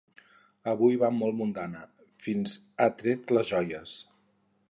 [0.71, 1.83] Avui va molt mudada:
[2.27, 3.97] fins ha tret les joies.